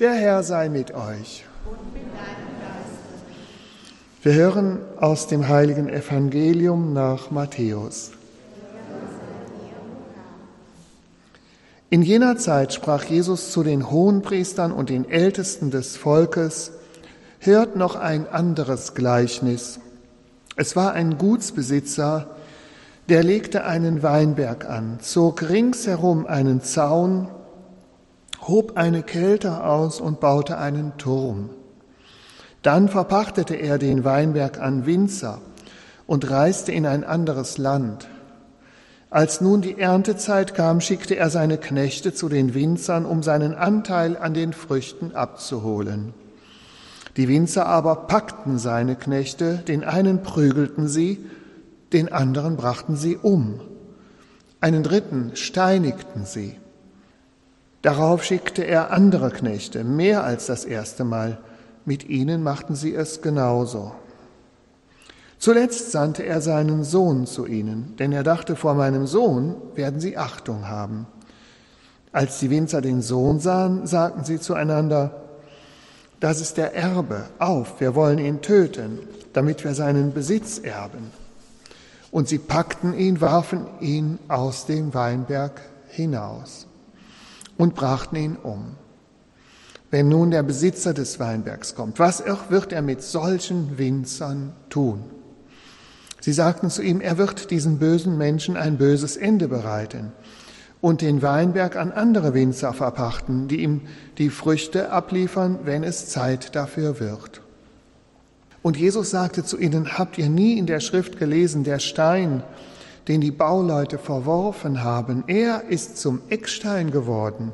Der 0.00 0.14
Herr 0.14 0.42
sei 0.42 0.70
mit 0.70 0.94
euch. 0.94 1.44
Wir 4.22 4.32
hören 4.32 4.78
aus 4.98 5.26
dem 5.26 5.46
heiligen 5.46 5.90
Evangelium 5.90 6.94
nach 6.94 7.30
Matthäus. 7.30 8.12
In 11.90 12.00
jener 12.00 12.38
Zeit 12.38 12.72
sprach 12.72 13.04
Jesus 13.04 13.52
zu 13.52 13.62
den 13.62 13.90
Hohenpriestern 13.90 14.72
und 14.72 14.88
den 14.88 15.06
Ältesten 15.06 15.70
des 15.70 15.98
Volkes, 15.98 16.72
hört 17.38 17.76
noch 17.76 17.94
ein 17.94 18.26
anderes 18.26 18.94
Gleichnis. 18.94 19.80
Es 20.56 20.76
war 20.76 20.94
ein 20.94 21.18
Gutsbesitzer, 21.18 22.26
der 23.10 23.22
legte 23.22 23.64
einen 23.64 24.02
Weinberg 24.02 24.64
an, 24.64 24.98
zog 25.02 25.50
ringsherum 25.50 26.24
einen 26.24 26.62
Zaun, 26.62 27.28
hob 28.46 28.76
eine 28.76 29.02
Kälte 29.02 29.64
aus 29.64 30.00
und 30.00 30.20
baute 30.20 30.58
einen 30.58 30.96
Turm. 30.98 31.50
Dann 32.62 32.88
verpachtete 32.88 33.54
er 33.54 33.78
den 33.78 34.04
Weinberg 34.04 34.60
an 34.60 34.86
Winzer 34.86 35.40
und 36.06 36.30
reiste 36.30 36.72
in 36.72 36.86
ein 36.86 37.04
anderes 37.04 37.58
Land. 37.58 38.08
Als 39.08 39.40
nun 39.40 39.60
die 39.60 39.78
Erntezeit 39.78 40.54
kam, 40.54 40.80
schickte 40.80 41.16
er 41.16 41.30
seine 41.30 41.58
Knechte 41.58 42.14
zu 42.14 42.28
den 42.28 42.54
Winzern, 42.54 43.06
um 43.06 43.22
seinen 43.22 43.54
Anteil 43.54 44.16
an 44.16 44.34
den 44.34 44.52
Früchten 44.52 45.14
abzuholen. 45.14 46.14
Die 47.16 47.26
Winzer 47.26 47.66
aber 47.66 47.96
packten 48.06 48.58
seine 48.58 48.94
Knechte, 48.94 49.56
den 49.66 49.82
einen 49.82 50.22
prügelten 50.22 50.86
sie, 50.86 51.24
den 51.92 52.12
anderen 52.12 52.56
brachten 52.56 52.94
sie 52.94 53.16
um, 53.16 53.60
einen 54.60 54.84
dritten 54.84 55.32
steinigten 55.34 56.24
sie. 56.24 56.59
Darauf 57.82 58.24
schickte 58.24 58.62
er 58.62 58.90
andere 58.90 59.30
Knechte, 59.30 59.84
mehr 59.84 60.22
als 60.24 60.46
das 60.46 60.64
erste 60.64 61.04
Mal. 61.04 61.38
Mit 61.86 62.08
ihnen 62.08 62.42
machten 62.42 62.74
sie 62.74 62.94
es 62.94 63.22
genauso. 63.22 63.92
Zuletzt 65.38 65.90
sandte 65.90 66.22
er 66.24 66.42
seinen 66.42 66.84
Sohn 66.84 67.26
zu 67.26 67.46
ihnen, 67.46 67.96
denn 67.98 68.12
er 68.12 68.22
dachte, 68.22 68.54
vor 68.54 68.74
meinem 68.74 69.06
Sohn 69.06 69.54
werden 69.74 69.98
sie 69.98 70.18
Achtung 70.18 70.68
haben. 70.68 71.06
Als 72.12 72.38
die 72.40 72.50
Winzer 72.50 72.82
den 72.82 73.00
Sohn 73.00 73.40
sahen, 73.40 73.86
sagten 73.86 74.24
sie 74.24 74.38
zueinander, 74.38 75.22
das 76.18 76.42
ist 76.42 76.58
der 76.58 76.74
Erbe, 76.74 77.24
auf, 77.38 77.80
wir 77.80 77.94
wollen 77.94 78.18
ihn 78.18 78.42
töten, 78.42 78.98
damit 79.32 79.64
wir 79.64 79.72
seinen 79.72 80.12
Besitz 80.12 80.58
erben. 80.58 81.10
Und 82.10 82.28
sie 82.28 82.38
packten 82.38 82.92
ihn, 82.92 83.22
warfen 83.22 83.66
ihn 83.80 84.18
aus 84.28 84.66
dem 84.66 84.92
Weinberg 84.92 85.62
hinaus 85.88 86.66
und 87.60 87.74
brachten 87.74 88.16
ihn 88.16 88.36
um. 88.36 88.76
Wenn 89.90 90.08
nun 90.08 90.30
der 90.30 90.42
Besitzer 90.42 90.94
des 90.94 91.20
Weinbergs 91.20 91.74
kommt, 91.74 91.98
was 91.98 92.24
wird 92.48 92.72
er 92.72 92.80
mit 92.80 93.02
solchen 93.02 93.76
Winzern 93.76 94.54
tun? 94.70 95.04
Sie 96.20 96.32
sagten 96.32 96.70
zu 96.70 96.80
ihm, 96.80 97.02
er 97.02 97.18
wird 97.18 97.50
diesen 97.50 97.78
bösen 97.78 98.16
Menschen 98.16 98.56
ein 98.56 98.78
böses 98.78 99.18
Ende 99.18 99.46
bereiten 99.46 100.12
und 100.80 101.02
den 101.02 101.20
Weinberg 101.20 101.76
an 101.76 101.92
andere 101.92 102.32
Winzer 102.32 102.72
verpachten, 102.72 103.46
die 103.46 103.62
ihm 103.62 103.82
die 104.16 104.30
Früchte 104.30 104.90
abliefern, 104.90 105.58
wenn 105.64 105.84
es 105.84 106.08
Zeit 106.08 106.56
dafür 106.56 106.98
wird. 106.98 107.42
Und 108.62 108.78
Jesus 108.78 109.10
sagte 109.10 109.44
zu 109.44 109.58
ihnen, 109.58 109.98
habt 109.98 110.16
ihr 110.16 110.30
nie 110.30 110.56
in 110.56 110.64
der 110.64 110.80
Schrift 110.80 111.18
gelesen, 111.18 111.64
der 111.64 111.78
Stein, 111.78 112.42
den 113.08 113.20
die 113.20 113.30
Bauleute 113.30 113.98
verworfen 113.98 114.82
haben, 114.82 115.24
er 115.26 115.64
ist 115.68 115.98
zum 115.98 116.20
Eckstein 116.28 116.90
geworden. 116.90 117.52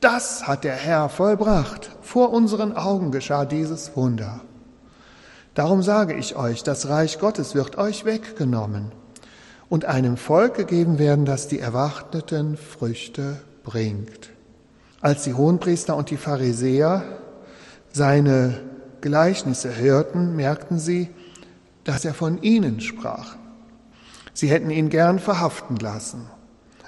Das 0.00 0.46
hat 0.46 0.64
der 0.64 0.76
Herr 0.76 1.08
vollbracht. 1.08 1.90
Vor 2.02 2.32
unseren 2.32 2.76
Augen 2.76 3.10
geschah 3.10 3.44
dieses 3.44 3.96
Wunder. 3.96 4.40
Darum 5.54 5.82
sage 5.82 6.14
ich 6.14 6.36
euch, 6.36 6.62
das 6.62 6.88
Reich 6.88 7.18
Gottes 7.18 7.56
wird 7.56 7.78
euch 7.78 8.04
weggenommen 8.04 8.92
und 9.68 9.86
einem 9.86 10.16
Volk 10.16 10.54
gegeben 10.54 10.98
werden, 10.98 11.24
das 11.24 11.48
die 11.48 11.58
erwarteten 11.58 12.56
Früchte 12.56 13.40
bringt. 13.64 14.30
Als 15.00 15.24
die 15.24 15.34
Hohenpriester 15.34 15.96
und 15.96 16.10
die 16.10 16.16
Pharisäer 16.16 17.02
seine 17.92 18.60
Gleichnisse 19.00 19.76
hörten, 19.76 20.36
merkten 20.36 20.78
sie, 20.78 21.08
dass 21.84 22.04
er 22.04 22.14
von 22.14 22.40
ihnen 22.42 22.80
sprach. 22.80 23.36
Sie 24.38 24.48
hätten 24.48 24.70
ihn 24.70 24.88
gern 24.88 25.18
verhaften 25.18 25.74
lassen, 25.78 26.30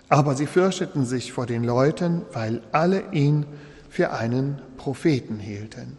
aber 0.08 0.36
sie 0.36 0.46
fürchteten 0.46 1.04
sich 1.04 1.32
vor 1.32 1.46
den 1.46 1.64
Leuten, 1.64 2.22
weil 2.32 2.62
alle 2.70 3.10
ihn 3.10 3.44
für 3.88 4.12
einen 4.12 4.62
Propheten 4.76 5.40
hielten. 5.40 5.96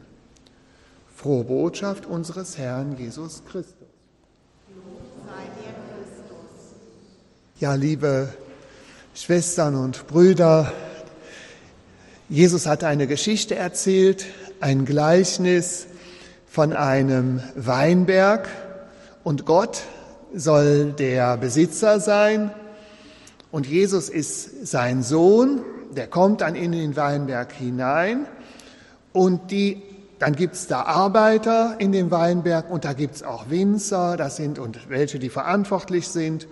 Frohe 1.14 1.44
Botschaft 1.44 2.06
unseres 2.06 2.58
Herrn 2.58 2.96
Jesus 2.98 3.44
Christus. 3.44 3.76
Ja, 7.60 7.74
liebe 7.76 8.30
Schwestern 9.14 9.76
und 9.76 10.08
Brüder, 10.08 10.72
Jesus 12.30 12.66
hat 12.66 12.86
eine 12.86 13.08
Geschichte 13.08 13.58
erzählt, 13.58 14.26
ein 14.62 14.86
Gleichnis 14.86 15.88
von 16.48 16.72
einem 16.72 17.42
Weinberg 17.56 18.48
und 19.26 19.46
Gott 19.46 19.82
soll 20.34 20.94
der 20.94 21.38
Besitzer 21.38 22.00
sein 22.00 22.52
und 23.52 23.68
Jesus 23.68 24.09
ist 24.09 24.68
sein 24.68 25.03
Sohn, 25.03 25.62
der 25.96 26.08
kommt 26.08 26.42
dann 26.42 26.56
in 26.56 26.72
den 26.72 26.96
Weinberg 26.96 27.52
hinein 27.52 28.25
und 29.14 29.52
die, 29.52 29.81
dann 30.20 30.36
gibt's 30.36 30.68
da 30.68 30.84
Arbeiter 30.84 31.75
in 31.80 31.91
dem 31.91 32.12
Weinberg 32.12 32.70
und 32.70 32.86
da 32.86 32.94
gibt's 32.94 33.24
auch 33.24 33.50
Winzer, 33.50 34.16
das 34.16 34.38
sind 34.38 34.58
und 34.59 34.90
welche, 34.90 35.20
die 35.20 35.30
verantwortlich 35.30 36.08
sind. 36.08 36.47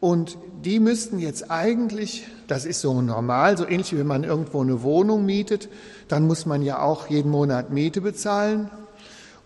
Und 0.00 0.36
die 0.64 0.80
müssten 0.80 1.20
jetzt 1.20 1.48
eigentlich, 1.48 2.26
das 2.48 2.64
ist 2.64 2.80
so 2.80 3.00
normal, 3.00 3.56
so 3.56 3.64
ähnlich 3.64 3.92
wie 3.92 3.98
wenn 3.98 4.06
man 4.08 4.24
irgendwo 4.24 4.60
eine 4.60 4.82
Wohnung 4.82 5.24
mietet, 5.24 5.68
dann 6.08 6.26
muss 6.26 6.44
man 6.44 6.60
ja 6.62 6.80
auch 6.80 7.06
jeden 7.06 7.30
Monat 7.30 7.70
Miete 7.70 8.00
bezahlen. 8.00 8.68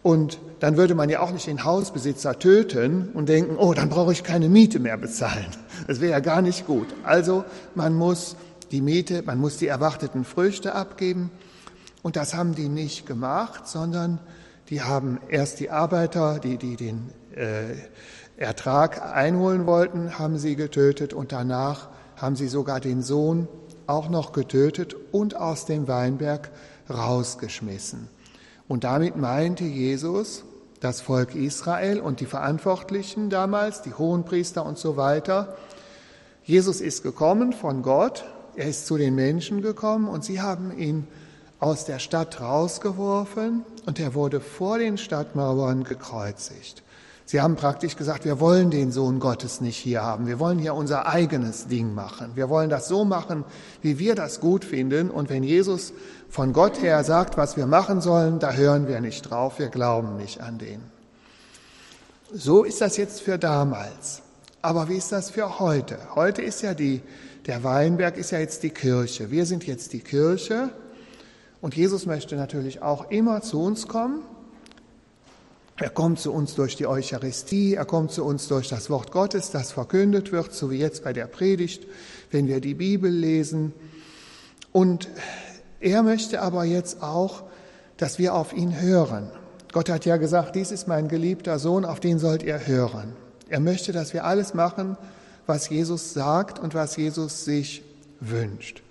Und 0.06 0.38
dann 0.60 0.76
würde 0.76 0.94
man 0.94 1.08
ja 1.08 1.18
auch 1.18 1.32
nicht 1.32 1.48
den 1.48 1.64
Hausbesitzer 1.64 2.38
töten 2.38 3.08
und 3.12 3.28
denken, 3.28 3.56
oh, 3.58 3.74
dann 3.74 3.88
brauche 3.88 4.12
ich 4.12 4.22
keine 4.22 4.48
Miete 4.48 4.78
mehr 4.78 4.96
bezahlen. 4.96 5.48
Das 5.88 6.00
wäre 6.00 6.12
ja 6.12 6.20
gar 6.20 6.42
nicht 6.42 6.64
gut. 6.64 6.86
Also 7.02 7.44
man 7.74 7.92
muss 7.92 8.36
die 8.70 8.82
Miete, 8.82 9.24
man 9.26 9.40
muss 9.40 9.56
die 9.56 9.66
erwarteten 9.66 10.24
Früchte 10.24 10.76
abgeben. 10.76 11.32
Und 12.02 12.14
das 12.14 12.34
haben 12.34 12.54
die 12.54 12.68
nicht 12.68 13.04
gemacht, 13.04 13.66
sondern 13.66 14.20
die 14.68 14.80
haben 14.80 15.18
erst 15.28 15.58
die 15.58 15.70
Arbeiter, 15.70 16.38
die, 16.38 16.56
die 16.56 16.76
den 16.76 17.10
äh, 17.34 17.74
Ertrag 18.36 19.12
einholen 19.12 19.66
wollten, 19.66 20.20
haben 20.20 20.38
sie 20.38 20.54
getötet 20.54 21.14
und 21.14 21.32
danach 21.32 21.88
haben 22.14 22.36
sie 22.36 22.46
sogar 22.46 22.78
den 22.78 23.02
Sohn 23.02 23.48
auch 23.88 24.08
noch 24.08 24.30
getötet 24.30 24.94
und 25.10 25.34
aus 25.34 25.66
dem 25.66 25.88
Weinberg 25.88 26.52
rausgeschmissen. 26.88 28.08
Und 28.68 28.84
damit 28.84 29.16
meinte 29.16 29.64
Jesus 29.64 30.44
das 30.80 31.00
Volk 31.00 31.34
Israel 31.34 32.00
und 32.00 32.20
die 32.20 32.26
Verantwortlichen 32.26 33.30
damals, 33.30 33.82
die 33.82 33.94
Hohenpriester 33.94 34.64
und 34.64 34.78
so 34.78 34.96
weiter. 34.96 35.56
Jesus 36.44 36.80
ist 36.80 37.02
gekommen 37.02 37.52
von 37.52 37.82
Gott, 37.82 38.24
er 38.56 38.68
ist 38.68 38.86
zu 38.86 38.96
den 38.96 39.14
Menschen 39.14 39.62
gekommen 39.62 40.08
und 40.08 40.24
sie 40.24 40.40
haben 40.40 40.76
ihn 40.76 41.06
aus 41.58 41.84
der 41.84 41.98
Stadt 41.98 42.40
rausgeworfen 42.40 43.64
und 43.86 43.98
er 43.98 44.14
wurde 44.14 44.40
vor 44.40 44.78
den 44.78 44.98
Stadtmauern 44.98 45.84
gekreuzigt. 45.84 46.82
Sie 47.28 47.40
haben 47.40 47.56
praktisch 47.56 47.96
gesagt, 47.96 48.24
wir 48.24 48.38
wollen 48.38 48.70
den 48.70 48.92
Sohn 48.92 49.18
Gottes 49.18 49.60
nicht 49.60 49.76
hier 49.76 50.00
haben. 50.00 50.28
Wir 50.28 50.38
wollen 50.38 50.60
hier 50.60 50.74
unser 50.74 51.06
eigenes 51.06 51.66
Ding 51.66 51.92
machen. 51.92 52.30
Wir 52.36 52.48
wollen 52.48 52.70
das 52.70 52.86
so 52.86 53.04
machen, 53.04 53.44
wie 53.82 53.98
wir 53.98 54.14
das 54.14 54.38
gut 54.38 54.64
finden. 54.64 55.10
Und 55.10 55.28
wenn 55.28 55.42
Jesus 55.42 55.92
von 56.28 56.52
Gott 56.52 56.80
her 56.80 57.02
sagt, 57.02 57.36
was 57.36 57.56
wir 57.56 57.66
machen 57.66 58.00
sollen, 58.00 58.38
da 58.38 58.52
hören 58.52 58.86
wir 58.86 59.00
nicht 59.00 59.22
drauf. 59.22 59.58
Wir 59.58 59.70
glauben 59.70 60.16
nicht 60.16 60.40
an 60.40 60.58
den. 60.58 60.80
So 62.32 62.62
ist 62.62 62.80
das 62.80 62.96
jetzt 62.96 63.20
für 63.22 63.38
damals. 63.38 64.22
Aber 64.62 64.88
wie 64.88 64.96
ist 64.96 65.10
das 65.10 65.30
für 65.30 65.58
heute? 65.58 65.98
Heute 66.14 66.42
ist 66.42 66.62
ja 66.62 66.74
die, 66.74 67.02
der 67.46 67.64
Weinberg 67.64 68.18
ist 68.18 68.30
ja 68.30 68.38
jetzt 68.38 68.62
die 68.62 68.70
Kirche. 68.70 69.32
Wir 69.32 69.46
sind 69.46 69.66
jetzt 69.66 69.92
die 69.92 70.00
Kirche. 70.00 70.70
Und 71.60 71.74
Jesus 71.74 72.06
möchte 72.06 72.36
natürlich 72.36 72.82
auch 72.82 73.10
immer 73.10 73.42
zu 73.42 73.60
uns 73.60 73.88
kommen 73.88 74.22
er 75.78 75.90
kommt 75.90 76.18
zu 76.18 76.32
uns 76.32 76.54
durch 76.54 76.76
die 76.76 76.86
Eucharistie, 76.86 77.74
er 77.74 77.84
kommt 77.84 78.10
zu 78.10 78.24
uns 78.24 78.48
durch 78.48 78.68
das 78.68 78.88
Wort 78.88 79.12
Gottes, 79.12 79.50
das 79.50 79.72
verkündet 79.72 80.32
wird, 80.32 80.54
so 80.54 80.70
wie 80.70 80.78
jetzt 80.78 81.04
bei 81.04 81.12
der 81.12 81.26
Predigt, 81.26 81.86
wenn 82.30 82.46
wir 82.46 82.60
die 82.60 82.74
Bibel 82.74 83.10
lesen. 83.10 83.74
Und 84.72 85.08
er 85.80 86.02
möchte 86.02 86.40
aber 86.40 86.64
jetzt 86.64 87.02
auch, 87.02 87.42
dass 87.98 88.18
wir 88.18 88.34
auf 88.34 88.54
ihn 88.54 88.80
hören. 88.80 89.30
Gott 89.72 89.90
hat 89.90 90.06
ja 90.06 90.16
gesagt, 90.16 90.54
dies 90.54 90.70
ist 90.70 90.88
mein 90.88 91.08
geliebter 91.08 91.58
Sohn, 91.58 91.84
auf 91.84 92.00
den 92.00 92.18
sollt 92.18 92.42
ihr 92.42 92.66
hören. 92.66 93.12
Er 93.50 93.60
möchte, 93.60 93.92
dass 93.92 94.14
wir 94.14 94.24
alles 94.24 94.54
machen, 94.54 94.96
was 95.46 95.68
Jesus 95.68 96.14
sagt 96.14 96.58
und 96.58 96.74
was 96.74 96.96
Jesus 96.96 97.44
sich 97.44 97.82
wünscht. 98.20 98.82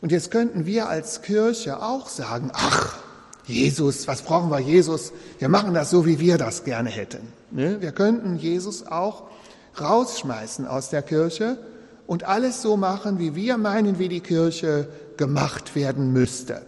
Und 0.00 0.12
jetzt 0.12 0.30
könnten 0.30 0.64
wir 0.64 0.88
als 0.88 1.20
Kirche 1.20 1.82
auch 1.82 2.08
sagen, 2.08 2.50
ach, 2.54 2.98
Jesus, 3.46 4.08
was 4.08 4.22
brauchen 4.22 4.50
wir 4.50 4.58
Jesus? 4.58 5.12
Wir 5.38 5.48
machen 5.48 5.72
das 5.72 5.90
so, 5.90 6.04
wie 6.04 6.18
wir 6.18 6.36
das 6.36 6.64
gerne 6.64 6.90
hätten. 6.90 7.28
Ne? 7.52 7.80
Wir 7.80 7.92
könnten 7.92 8.36
Jesus 8.36 8.86
auch 8.86 9.24
rausschmeißen 9.80 10.66
aus 10.66 10.90
der 10.90 11.02
Kirche 11.02 11.58
und 12.06 12.24
alles 12.24 12.62
so 12.62 12.76
machen, 12.76 13.18
wie 13.18 13.36
wir 13.36 13.56
meinen, 13.56 13.98
wie 13.98 14.08
die 14.08 14.20
Kirche 14.20 14.88
gemacht 15.16 15.76
werden 15.76 16.12
müsste. 16.12 16.62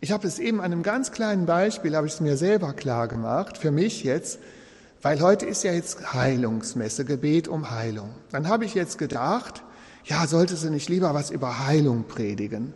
Ich 0.00 0.12
habe 0.12 0.26
es 0.26 0.38
eben 0.38 0.60
an 0.60 0.66
einem 0.66 0.82
ganz 0.82 1.12
kleinen 1.12 1.46
Beispiel, 1.46 1.96
habe 1.96 2.06
ich 2.06 2.14
es 2.14 2.20
mir 2.20 2.36
selber 2.36 2.74
klar 2.74 3.08
gemacht, 3.08 3.56
für 3.56 3.70
mich 3.70 4.04
jetzt, 4.04 4.38
weil 5.00 5.22
heute 5.22 5.46
ist 5.46 5.64
ja 5.64 5.72
jetzt 5.72 6.12
Heilungsmesse, 6.12 7.06
Gebet 7.06 7.48
um 7.48 7.70
Heilung. 7.70 8.10
Dann 8.30 8.48
habe 8.48 8.66
ich 8.66 8.74
jetzt 8.74 8.98
gedacht, 8.98 9.62
ja, 10.04 10.26
sollte 10.26 10.56
sie 10.56 10.68
nicht 10.68 10.90
lieber 10.90 11.14
was 11.14 11.30
über 11.30 11.66
Heilung 11.66 12.04
predigen? 12.04 12.74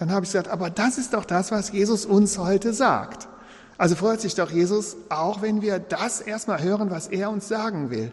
Dann 0.00 0.10
habe 0.10 0.24
ich 0.24 0.32
gesagt, 0.32 0.48
aber 0.48 0.70
das 0.70 0.96
ist 0.96 1.12
doch 1.12 1.26
das, 1.26 1.50
was 1.50 1.72
Jesus 1.72 2.06
uns 2.06 2.38
heute 2.38 2.72
sagt. 2.72 3.28
Also 3.76 3.94
freut 3.94 4.22
sich 4.22 4.34
doch 4.34 4.50
Jesus, 4.50 4.96
auch 5.10 5.42
wenn 5.42 5.60
wir 5.60 5.78
das 5.78 6.22
erstmal 6.22 6.62
hören, 6.62 6.90
was 6.90 7.08
er 7.08 7.30
uns 7.30 7.48
sagen 7.48 7.90
will. 7.90 8.10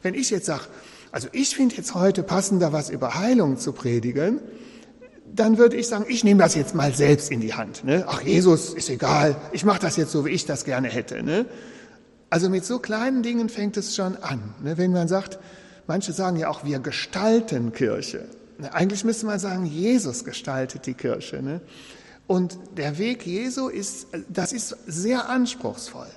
Wenn 0.00 0.14
ich 0.14 0.30
jetzt 0.30 0.46
sage, 0.46 0.62
also 1.10 1.26
ich 1.32 1.56
finde 1.56 1.74
jetzt 1.74 1.92
heute 1.96 2.22
passender, 2.22 2.72
was 2.72 2.88
über 2.88 3.16
Heilung 3.16 3.58
zu 3.58 3.72
predigen, 3.72 4.38
dann 5.26 5.58
würde 5.58 5.74
ich 5.74 5.88
sagen, 5.88 6.04
ich 6.08 6.22
nehme 6.22 6.40
das 6.40 6.54
jetzt 6.54 6.76
mal 6.76 6.94
selbst 6.94 7.32
in 7.32 7.40
die 7.40 7.54
Hand. 7.54 7.82
Ne? 7.82 8.04
Ach, 8.06 8.22
Jesus 8.22 8.72
ist 8.72 8.88
egal, 8.88 9.34
ich 9.50 9.64
mache 9.64 9.80
das 9.80 9.96
jetzt 9.96 10.12
so, 10.12 10.24
wie 10.24 10.30
ich 10.30 10.46
das 10.46 10.64
gerne 10.64 10.86
hätte. 10.86 11.24
Ne? 11.24 11.46
Also 12.30 12.48
mit 12.48 12.64
so 12.64 12.78
kleinen 12.78 13.24
Dingen 13.24 13.48
fängt 13.48 13.76
es 13.76 13.96
schon 13.96 14.16
an. 14.18 14.54
Ne? 14.62 14.78
Wenn 14.78 14.92
man 14.92 15.08
sagt, 15.08 15.40
manche 15.88 16.12
sagen 16.12 16.36
ja 16.36 16.48
auch, 16.48 16.62
wir 16.62 16.78
gestalten 16.78 17.72
Kirche. 17.72 18.28
Eigentlich 18.72 19.04
müsste 19.04 19.26
man 19.26 19.38
sagen, 19.38 19.66
Jesus 19.66 20.24
gestaltet 20.24 20.86
die 20.86 20.94
Kirche. 20.94 21.42
Ne? 21.42 21.60
Und 22.26 22.58
der 22.76 22.98
Weg 22.98 23.26
Jesu 23.26 23.68
ist, 23.68 24.08
das 24.28 24.52
ist 24.52 24.76
sehr 24.86 25.28
anspruchsvoll. 25.28 26.10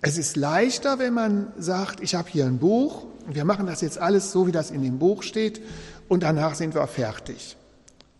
Es 0.00 0.18
ist 0.18 0.36
leichter, 0.36 0.98
wenn 0.98 1.14
man 1.14 1.52
sagt, 1.56 2.00
ich 2.00 2.14
habe 2.14 2.28
hier 2.28 2.46
ein 2.46 2.58
Buch, 2.58 3.06
wir 3.26 3.44
machen 3.44 3.66
das 3.66 3.80
jetzt 3.80 3.98
alles 3.98 4.32
so, 4.32 4.46
wie 4.46 4.52
das 4.52 4.70
in 4.70 4.82
dem 4.82 4.98
Buch 4.98 5.22
steht, 5.22 5.62
und 6.08 6.22
danach 6.22 6.54
sind 6.54 6.74
wir 6.74 6.86
fertig. 6.86 7.56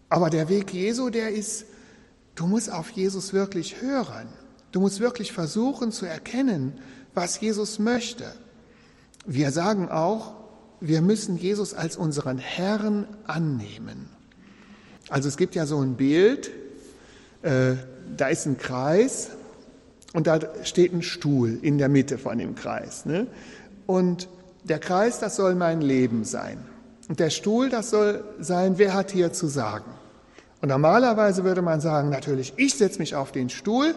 Aber 0.08 0.30
der 0.30 0.48
Weg 0.48 0.72
Jesu, 0.72 1.10
der 1.10 1.30
ist, 1.30 1.66
du 2.34 2.46
musst 2.46 2.72
auf 2.72 2.90
Jesus 2.90 3.32
wirklich 3.32 3.82
hören. 3.82 4.28
Du 4.72 4.80
musst 4.80 5.00
wirklich 5.00 5.32
versuchen 5.32 5.92
zu 5.92 6.06
erkennen, 6.06 6.80
was 7.12 7.40
Jesus 7.40 7.78
möchte. 7.78 8.32
Wir 9.26 9.50
sagen 9.50 9.88
auch, 9.88 10.34
wir 10.80 11.00
müssen 11.00 11.36
Jesus 11.36 11.74
als 11.74 11.96
unseren 11.96 12.38
Herrn 12.38 13.06
annehmen. 13.26 14.08
Also 15.08 15.28
es 15.28 15.36
gibt 15.36 15.54
ja 15.54 15.66
so 15.66 15.80
ein 15.80 15.94
Bild, 15.94 16.50
äh, 17.42 17.74
da 18.16 18.28
ist 18.28 18.46
ein 18.46 18.58
Kreis 18.58 19.30
und 20.12 20.26
da 20.26 20.38
steht 20.64 20.92
ein 20.92 21.02
Stuhl 21.02 21.58
in 21.62 21.78
der 21.78 21.88
Mitte 21.88 22.18
von 22.18 22.38
dem 22.38 22.54
Kreis. 22.54 23.04
Ne? 23.04 23.26
Und 23.86 24.28
der 24.64 24.78
Kreis, 24.78 25.18
das 25.20 25.36
soll 25.36 25.54
mein 25.54 25.80
Leben 25.80 26.24
sein. 26.24 26.58
Und 27.08 27.20
der 27.20 27.30
Stuhl, 27.30 27.68
das 27.68 27.90
soll 27.90 28.24
sein, 28.40 28.78
wer 28.78 28.94
hat 28.94 29.10
hier 29.10 29.32
zu 29.32 29.46
sagen. 29.46 29.90
Und 30.62 30.68
normalerweise 30.70 31.44
würde 31.44 31.60
man 31.60 31.82
sagen, 31.82 32.08
natürlich, 32.08 32.54
ich 32.56 32.74
setze 32.74 32.98
mich 32.98 33.14
auf 33.14 33.32
den 33.32 33.50
Stuhl 33.50 33.94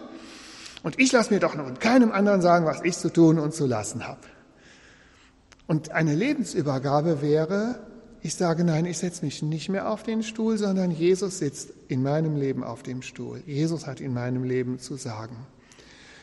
und 0.84 1.00
ich 1.00 1.14
lasse 1.14 1.34
mir 1.34 1.40
doch 1.40 1.56
noch 1.56 1.80
keinem 1.80 2.12
anderen 2.12 2.42
sagen, 2.42 2.66
was 2.66 2.82
ich 2.84 2.98
zu 2.98 3.10
tun 3.10 3.40
und 3.40 3.54
zu 3.54 3.66
lassen 3.66 4.06
habe. 4.06 4.20
Und 5.68 5.92
eine 5.92 6.16
Lebensübergabe 6.16 7.22
wäre, 7.22 7.80
ich 8.22 8.36
sage, 8.36 8.64
nein, 8.64 8.86
ich 8.86 8.98
setze 8.98 9.24
mich 9.24 9.44
nicht 9.44 9.70
mehr 9.70 9.92
auf 9.92 10.04
den 10.04 10.24
Stuhl, 10.24 10.58
sondern 10.58 10.92
Jesus 10.92 11.38
sitzt 11.38 11.72
in 11.88 12.02
meinem 12.02 12.36
Leben 12.36 12.64
auf 12.64 12.84
dem 12.84 13.02
Stuhl. 13.02 13.44
Jesus 13.46 13.86
hat 13.86 14.00
in 14.00 14.14
meinem 14.14 14.44
Leben 14.44 14.80
zu 14.80 14.96
sagen. 14.96 15.36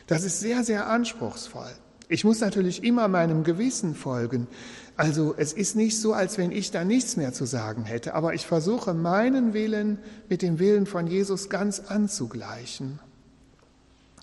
Das 0.07 0.23
ist 0.23 0.39
sehr, 0.39 0.63
sehr 0.63 0.87
anspruchsvoll. 0.87 1.71
Ich 2.07 2.23
muss 2.23 2.39
natürlich 2.39 2.83
immer 2.83 3.07
meinem 3.07 3.43
Gewissen 3.43 3.95
folgen. 3.95 4.47
Also 4.95 5.33
es 5.35 5.53
ist 5.53 5.75
nicht 5.75 5.99
so, 5.99 6.13
als 6.13 6.37
wenn 6.37 6.51
ich 6.51 6.71
da 6.71 6.83
nichts 6.83 7.17
mehr 7.17 7.33
zu 7.33 7.45
sagen 7.45 7.83
hätte, 7.85 8.13
aber 8.13 8.33
ich 8.33 8.45
versuche 8.45 8.93
meinen 8.93 9.53
Willen 9.53 9.97
mit 10.29 10.41
dem 10.41 10.59
Willen 10.59 10.85
von 10.85 11.07
Jesus 11.07 11.49
ganz 11.49 11.79
anzugleichen. 11.79 12.99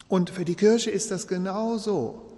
Und 0.08 0.30
für 0.30 0.44
die 0.44 0.54
Kirche 0.54 0.90
ist 0.90 1.10
das 1.10 1.26
genau 1.26 1.78
so. 1.78 2.31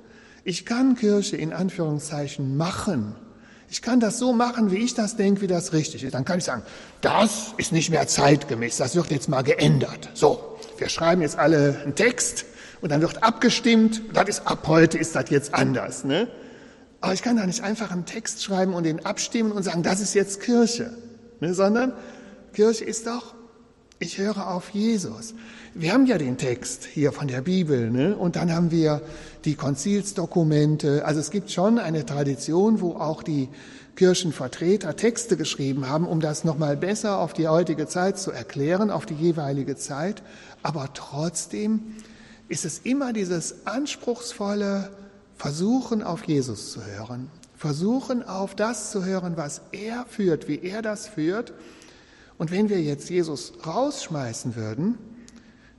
Ich 0.45 0.67
kann 0.67 0.95
Kirche 0.95 1.37
in 1.39 1.55
Anführungszeichen 1.55 2.57
machen. 2.57 3.15
Ich 3.71 3.81
kann 3.81 3.99
das 3.99 4.19
so 4.19 4.35
machen, 4.35 4.71
wie 4.71 4.77
ich 4.77 4.95
das 4.95 5.17
denke, 5.17 5.41
wie 5.41 5.47
das 5.47 5.73
richtig 5.73 6.05
ist. 6.05 6.15
Dann 6.15 6.27
kann 6.27 6.39
ich 6.39 6.45
sagen, 6.45 6.63
das 7.01 7.55
ist 7.57 7.73
nicht 7.73 7.91
mehr 7.91 8.07
zeitgemäß, 8.07 8.77
das 8.77 8.95
wird 8.95 9.11
jetzt 9.11 9.29
mal 9.29 9.43
geändert. 9.43 10.11
So, 10.13 10.59
wir 10.77 10.91
schreiben 10.91 11.23
jetzt 11.23 11.39
alle 11.39 11.81
einen 11.83 11.95
Text 11.95 12.45
und 12.83 12.93
dann 12.93 13.01
wird 13.01 13.23
abgestimmt, 13.23 14.03
das 14.13 14.29
ist 14.29 14.47
ab 14.47 14.69
heute 14.69 14.99
ist 14.99 15.17
das 15.17 15.31
jetzt 15.31 15.55
anders. 15.55 16.05
Ne? 16.05 16.29
Aber 17.01 17.15
ich 17.15 17.23
kann 17.23 17.37
da 17.37 17.47
nicht 17.47 17.63
einfach 17.63 17.91
einen 17.91 18.05
Text 18.05 18.45
schreiben 18.45 18.75
und 18.75 18.85
den 18.85 19.05
abstimmen 19.07 19.51
und 19.51 19.63
sagen, 19.63 19.83
das 19.83 20.01
ist 20.01 20.15
jetzt 20.15 20.43
Kirche, 20.43 20.93
ne? 21.41 21.55
sondern 21.55 21.95
Kirche 22.53 22.85
ist 22.85 23.07
doch, 23.07 23.35
ich 23.99 24.19
höre 24.19 24.49
auf 24.49 24.71
Jesus. 24.71 25.35
Wir 25.77 25.93
haben 25.93 26.07
ja 26.07 26.19
den 26.19 26.39
Text 26.39 26.85
hier 26.85 27.11
von 27.11 27.27
der 27.27 27.41
Bibel 27.41 27.91
ne? 27.91 28.17
und 28.17 28.37
dann 28.37 28.53
haben 28.53 28.71
wir 28.71 29.03
die 29.45 29.57
Konzilsdokumente. 29.57 31.05
Also 31.05 31.19
es 31.19 31.33
gibt 31.33 31.51
schon 31.51 31.81
eine 31.81 32.07
Tradition, 32.07 32.81
wo 32.81 32.93
auch 32.93 33.25
die 33.25 33.49
Kirchenvertreter 33.97 34.95
Texte 34.95 35.37
geschrieben 35.37 35.89
haben, 35.89 36.07
um 36.07 36.21
das 36.21 36.45
nochmal 36.45 36.77
besser 36.77 37.19
auf 37.19 37.33
die 37.33 37.49
heutige 37.49 37.89
Zeit 37.89 38.21
zu 38.21 38.31
erklären, 38.31 38.93
auf 38.93 39.05
die 39.05 39.15
jeweilige 39.15 39.75
Zeit. 39.75 40.23
Aber 40.63 40.91
trotzdem 40.95 41.97
ist 42.49 42.65
es 42.65 42.79
immer 42.79 43.13
dieses 43.13 43.67
anspruchsvolle 43.67 44.91
Versuchen 45.37 46.05
auf 46.05 46.23
Jesus 46.23 46.71
zu 46.71 46.87
hören, 46.87 47.29
versuchen 47.57 48.23
auf 48.23 48.55
das 48.55 48.93
zu 48.93 49.05
hören, 49.05 49.37
was 49.37 49.61
er 49.73 50.07
führt, 50.09 50.47
wie 50.47 50.61
er 50.61 50.83
das 50.83 51.09
führt. 51.09 51.53
Und 52.39 52.53
wenn 52.53 52.69
wir 52.69 52.81
jetzt 52.81 53.11
Jesus 53.11 53.55
rausschmeißen 53.67 54.55
würden, 54.55 54.99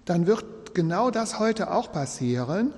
dann 0.05 0.27
wird 0.27 0.73
genau 0.73 1.11
das 1.11 1.39
heute 1.39 1.71
auch 1.71 1.91
passieren. 1.91 2.73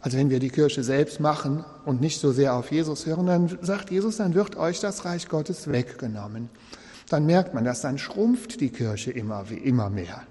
Also 0.00 0.16
wenn 0.16 0.30
wir 0.30 0.38
die 0.38 0.50
Kirche 0.50 0.84
selbst 0.84 1.18
machen 1.18 1.64
und 1.84 2.00
nicht 2.00 2.20
so 2.20 2.30
sehr 2.32 2.54
auf 2.54 2.70
Jesus 2.70 3.06
hören, 3.06 3.26
dann 3.26 3.58
sagt 3.62 3.90
Jesus, 3.90 4.18
dann 4.18 4.34
wird 4.34 4.56
euch 4.56 4.80
das 4.80 5.04
Reich 5.04 5.28
Gottes 5.28 5.70
weggenommen. 5.72 6.50
Dann 7.08 7.26
merkt 7.26 7.54
man 7.54 7.64
das, 7.64 7.80
dann 7.80 7.98
schrumpft 7.98 8.60
die 8.60 8.68
Kirche 8.68 9.10
immer 9.10 9.44
immer 9.50 9.90
mehr. 9.90 10.22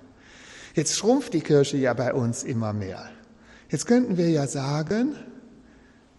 Jetzt 0.73 0.95
schrumpft 0.95 1.33
die 1.33 1.41
Kirche 1.41 1.77
ja 1.77 1.93
bei 1.93 2.13
uns 2.13 2.43
immer 2.43 2.71
mehr. 2.71 3.09
Jetzt 3.69 3.87
könnten 3.87 4.15
wir 4.15 4.29
ja 4.29 4.47
sagen, 4.47 5.15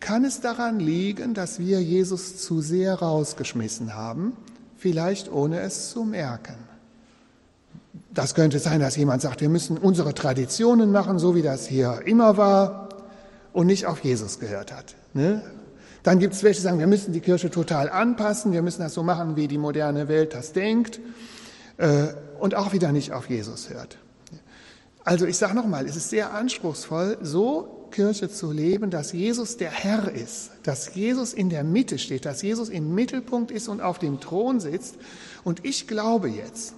kann 0.01 0.25
es 0.25 0.41
daran 0.41 0.81
liegen, 0.81 1.33
dass 1.33 1.59
wir 1.59 1.83
Jesus 1.83 2.39
zu 2.39 2.61
sehr 2.61 2.95
rausgeschmissen 2.95 3.95
haben, 3.95 4.37
vielleicht 4.77 5.31
ohne 5.31 5.61
es 5.61 5.91
zu 5.91 6.05
merken? 6.05 6.57
Das 8.13 8.35
könnte 8.35 8.59
sein, 8.59 8.81
dass 8.81 8.97
jemand 8.97 9.23
sagt, 9.23 9.41
wir 9.41 9.49
müssen 9.49 9.77
unsere 9.77 10.15
Traditionen 10.15 10.93
machen, 10.93 11.19
so 11.19 11.35
wie 11.35 11.43
das 11.43 11.67
hier 11.67 12.03
immer 12.07 12.37
war 12.37 12.89
und 13.53 13.67
nicht 13.67 13.87
auf 13.87 14.03
Jesus 14.03 14.39
gehört 14.41 14.73
hat. 14.73 14.95
Ne? 15.13 15.43
Dann 16.03 16.19
gibt 16.19 16.35
es 16.35 16.43
welche, 16.43 16.61
die 16.61 16.65
sagen, 16.65 16.79
wir 16.79 16.87
müssen 16.87 17.13
die 17.13 17.21
Kirche 17.21 17.51
total 17.51 17.91
anpassen, 17.91 18.53
wir 18.53 18.63
müssen 18.63 18.81
das 18.81 18.95
so 18.95 19.03
machen, 19.03 19.37
wie 19.37 19.49
die 19.49 19.59
moderne 19.59 20.09
Welt 20.09 20.33
das 20.33 20.53
denkt 20.53 21.01
äh, 21.77 22.09
und 22.39 22.55
auch 22.55 22.73
wieder 22.73 22.93
nicht 22.93 23.13
auf 23.13 23.29
Jesus 23.29 23.69
hört. 23.69 23.99
Also 25.05 25.27
ich 25.27 25.37
sage 25.39 25.55
nochmal, 25.55 25.87
es 25.87 25.97
ist 25.97 26.11
sehr 26.11 26.35
anspruchsvoll, 26.35 27.19
so 27.23 27.89
Kirche 27.91 28.29
zu 28.29 28.53
leben, 28.53 28.91
dass 28.91 29.13
Jesus 29.13 29.57
der 29.57 29.71
Herr 29.71 30.13
ist, 30.13 30.51
dass 30.63 30.95
Jesus 30.95 31.33
in 31.33 31.49
der 31.49 31.65
Mitte 31.65 31.99
steht, 31.99 32.27
dass 32.27 32.43
Jesus 32.43 32.69
im 32.69 32.95
Mittelpunkt 32.95 33.51
ist 33.51 33.69
und 33.69 33.81
auf 33.81 33.99
dem 33.99 34.21
Thron 34.21 34.61
sitzt. 34.61 34.97
Und 35.45 35.65
ich 35.65 35.89
glaube 35.89 36.29
jetzt, 36.29 36.75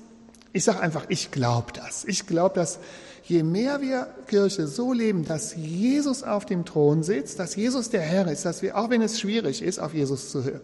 ich 0.53 0.65
sage 0.65 0.81
einfach, 0.81 1.07
ich 1.09 1.31
glaube 1.31 1.73
das. 1.73 2.05
Ich 2.05 2.27
glaube, 2.27 2.55
dass 2.55 2.79
je 3.25 3.43
mehr 3.43 3.81
wir 3.81 4.09
Kirche 4.27 4.67
so 4.67 4.93
leben, 4.93 5.25
dass 5.25 5.55
Jesus 5.55 6.23
auf 6.23 6.45
dem 6.47 6.65
Thron 6.65 7.03
sitzt, 7.03 7.39
dass 7.39 7.55
Jesus 7.55 7.91
der 7.91 8.03
Herr 8.03 8.27
ist, 8.31 8.45
dass 8.45 8.63
wir, 8.63 8.77
auch 8.77 8.91
wenn 8.91 9.03
es 9.03 9.21
schwierig 9.21 9.63
ist, 9.63 9.79
auf 9.79 9.95
Jesus 9.95 10.31
zu, 10.31 10.61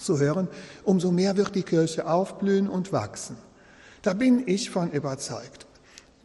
zu 0.00 0.18
hören, 0.18 0.48
umso 0.82 1.12
mehr 1.12 1.36
wird 1.36 1.54
die 1.54 1.62
Kirche 1.62 2.08
aufblühen 2.08 2.68
und 2.68 2.92
wachsen. 2.92 3.36
Da 4.02 4.14
bin 4.14 4.42
ich 4.46 4.70
von 4.70 4.90
überzeugt. 4.90 5.66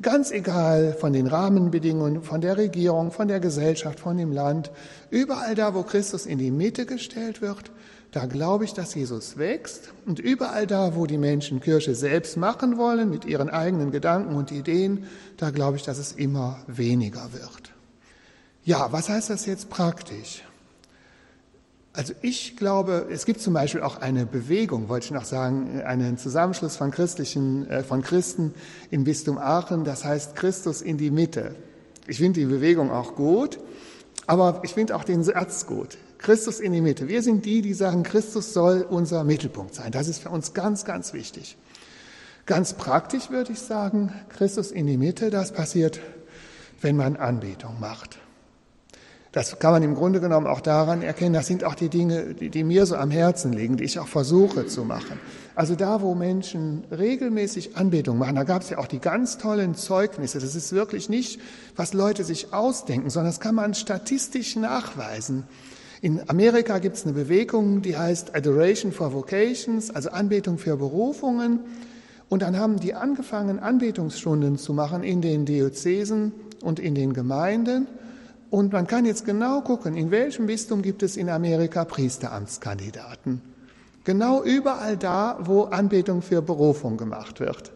Ganz 0.01 0.31
egal 0.31 0.93
von 0.99 1.13
den 1.13 1.27
Rahmenbedingungen, 1.27 2.21
von 2.21 2.41
der 2.41 2.57
Regierung, 2.57 3.11
von 3.11 3.29
der 3.29 3.39
Gesellschaft, 3.39 3.99
von 3.99 4.17
dem 4.17 4.33
Land, 4.33 4.69
überall 5.09 5.55
da, 5.55 5.73
wo 5.73 5.83
Christus 5.83 6.25
in 6.25 6.37
die 6.37 6.51
Mitte 6.51 6.85
gestellt 6.85 7.41
wird, 7.41 7.71
da 8.11 8.25
glaube 8.25 8.65
ich, 8.65 8.73
dass 8.73 8.95
Jesus 8.95 9.37
wächst. 9.37 9.93
Und 10.05 10.19
überall 10.19 10.67
da, 10.67 10.95
wo 10.95 11.05
die 11.05 11.17
Menschen 11.17 11.61
Kirche 11.61 11.95
selbst 11.95 12.37
machen 12.37 12.77
wollen, 12.77 13.09
mit 13.09 13.25
ihren 13.25 13.49
eigenen 13.49 13.91
Gedanken 13.91 14.35
und 14.35 14.51
Ideen, 14.51 15.05
da 15.37 15.49
glaube 15.49 15.77
ich, 15.77 15.83
dass 15.83 15.97
es 15.97 16.11
immer 16.11 16.59
weniger 16.67 17.31
wird. 17.33 17.73
Ja, 18.63 18.91
was 18.91 19.09
heißt 19.09 19.29
das 19.29 19.45
jetzt 19.45 19.69
praktisch? 19.69 20.43
Also 21.95 22.13
ich 22.21 22.57
glaube, 22.57 23.07
es 23.09 23.25
gibt 23.25 23.39
zum 23.39 23.53
Beispiel 23.53 23.81
auch 23.81 24.01
eine 24.01 24.25
Bewegung, 24.25 24.89
wollte 24.89 25.05
ich 25.05 25.11
noch 25.11 25.23
sagen, 25.23 25.81
einen 25.81 26.17
Zusammenschluss 26.17 26.75
von 26.75 26.91
christlichen, 26.91 27.69
äh, 27.69 27.83
von 27.83 28.01
Christen 28.01 28.53
im 28.91 29.05
Bistum 29.05 29.37
Aachen, 29.37 29.85
das 29.85 30.03
heißt 30.03 30.35
Christus 30.35 30.81
in 30.81 30.97
die 30.97 31.09
Mitte. 31.09 31.55
Ich 32.05 32.17
finde 32.17 32.41
die 32.41 32.45
Bewegung 32.47 32.91
auch 32.91 33.15
gut, 33.15 33.59
aber 34.27 34.59
ich 34.63 34.73
finde 34.73 34.95
auch 34.95 35.05
den 35.05 35.23
Satz 35.23 35.67
gut. 35.67 35.97
Christus 36.17 36.59
in 36.59 36.73
die 36.73 36.81
Mitte. 36.81 37.07
Wir 37.07 37.23
sind 37.23 37.45
die, 37.45 37.61
die 37.61 37.73
sagen, 37.73 38.03
Christus 38.03 38.51
soll 38.51 38.85
unser 38.89 39.23
Mittelpunkt 39.23 39.73
sein. 39.73 39.91
Das 39.91 40.09
ist 40.09 40.19
für 40.19 40.29
uns 40.29 40.53
ganz, 40.53 40.83
ganz 40.83 41.13
wichtig. 41.13 41.57
Ganz 42.45 42.73
praktisch 42.73 43.29
würde 43.29 43.53
ich 43.53 43.59
sagen, 43.59 44.11
Christus 44.29 44.71
in 44.71 44.85
die 44.85 44.97
Mitte, 44.97 45.29
das 45.29 45.53
passiert, 45.53 46.01
wenn 46.81 46.97
man 46.97 47.15
Anbetung 47.15 47.79
macht. 47.79 48.19
Das 49.35 49.59
kann 49.59 49.73
man 49.73 49.83
im 49.83 49.95
Grunde 49.95 50.21
genommen 50.21 50.47
auch 50.47 50.61
daran 50.61 51.01
erkennen, 51.01 51.33
das 51.33 51.45
sind 51.45 51.65
auch 51.65 51.75
die 51.75 51.89
Dinge, 51.89 52.35
die, 52.35 52.49
die, 52.49 52.63
mir 52.63 52.85
so 52.85 52.95
am 52.95 53.11
Herzen 53.11 53.51
liegen, 53.51 53.75
die 53.75 53.83
ich 53.83 53.99
auch 53.99 54.07
versuche 54.07 54.65
zu 54.65 54.85
machen. 54.85 55.19
Also 55.55 55.75
da, 55.75 56.01
wo 56.01 56.15
Menschen 56.15 56.85
regelmäßig 56.89 57.75
Anbetung 57.75 58.17
machen, 58.17 58.35
da 58.37 58.43
gab 58.43 58.61
es 58.61 58.69
ja 58.69 58.77
auch 58.77 58.87
die 58.87 58.99
ganz 58.99 59.37
tollen 59.37 59.75
Zeugnisse. 59.75 60.39
Das 60.39 60.55
ist 60.55 60.71
wirklich 60.71 61.09
nicht, 61.09 61.41
was 61.75 61.91
Leute 61.91 62.23
sich 62.23 62.53
ausdenken, 62.53 63.09
sondern 63.09 63.29
das 63.29 63.41
kann 63.41 63.55
man 63.55 63.73
statistisch 63.73 64.55
nachweisen. 64.55 65.43
In 66.01 66.29
Amerika 66.29 66.77
gibt 66.79 66.95
es 66.95 67.03
eine 67.03 67.11
Bewegung, 67.11 67.81
die 67.81 67.97
heißt 67.97 68.37
Adoration 68.37 68.93
for 68.93 69.11
Vocations, 69.11 69.91
also 69.91 70.11
Anbetung 70.11 70.57
für 70.57 70.77
Berufungen. 70.77 71.59
Und 72.29 72.41
dann 72.41 72.57
haben 72.57 72.79
die 72.79 72.93
angefangen, 72.93 73.59
Anbetungsstunden 73.59 74.57
zu 74.57 74.71
machen 74.71 75.03
in 75.03 75.21
den 75.21 75.43
Diözesen 75.43 76.31
und 76.61 76.79
in 76.79 76.95
den 76.95 77.11
Gemeinden. 77.11 77.87
Und 78.55 78.71
man 78.71 78.87
kann 78.87 79.03
jetzt 79.03 79.25
genau 79.25 79.59
gucken, 79.59 79.97
in 79.97 80.11
welchem 80.11 80.45
Bistum 80.45 80.81
gibt 80.81 81.03
es 81.03 81.17
in 81.17 81.27
Amerika 81.27 81.83
Priesteramtskandidaten. 81.83 83.41
Genau 84.05 84.43
überall 84.43 84.95
da, 84.95 85.39
wo 85.41 85.63
Anbetung 85.63 86.21
für 86.21 86.41
Berufung 86.41 86.95
gemacht 86.95 87.41
wird. 87.41 87.73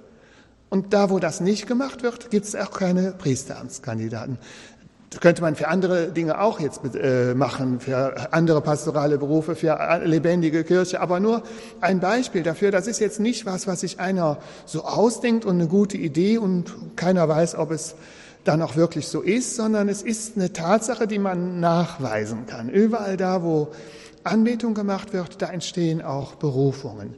Und 0.69 0.93
da, 0.93 1.09
wo 1.09 1.19
das 1.19 1.41
nicht 1.41 1.67
gemacht 1.67 2.01
wird, 2.01 2.31
gibt 2.31 2.45
es 2.45 2.55
auch 2.55 2.71
keine 2.71 3.11
Priesteramtskandidaten. 3.11 4.37
Das 5.09 5.19
könnte 5.19 5.41
man 5.41 5.57
für 5.57 5.67
andere 5.67 6.13
Dinge 6.13 6.39
auch 6.39 6.61
jetzt 6.61 6.79
äh, 6.95 7.33
machen, 7.33 7.81
für 7.81 8.31
andere 8.31 8.61
pastorale 8.61 9.17
Berufe, 9.17 9.57
für 9.57 9.77
lebendige 10.05 10.63
Kirche. 10.63 11.01
Aber 11.01 11.19
nur 11.19 11.43
ein 11.81 11.99
Beispiel 11.99 12.43
dafür, 12.43 12.71
das 12.71 12.87
ist 12.87 13.01
jetzt 13.01 13.19
nicht 13.19 13.45
was, 13.45 13.67
was 13.67 13.81
sich 13.81 13.99
einer 13.99 14.37
so 14.65 14.85
ausdenkt 14.85 15.43
und 15.43 15.55
eine 15.55 15.67
gute 15.67 15.97
Idee 15.97 16.37
und 16.37 16.73
keiner 16.95 17.27
weiß, 17.27 17.55
ob 17.55 17.71
es 17.71 17.95
dann 18.43 18.61
auch 18.61 18.75
wirklich 18.75 19.07
so 19.07 19.21
ist, 19.21 19.55
sondern 19.55 19.89
es 19.89 20.01
ist 20.01 20.37
eine 20.37 20.53
Tatsache, 20.53 21.07
die 21.07 21.19
man 21.19 21.59
nachweisen 21.59 22.45
kann. 22.45 22.69
Überall 22.69 23.17
da, 23.17 23.43
wo 23.43 23.69
Anbetung 24.23 24.73
gemacht 24.73 25.13
wird, 25.13 25.41
da 25.41 25.47
entstehen 25.47 26.01
auch 26.01 26.35
Berufungen. 26.35 27.15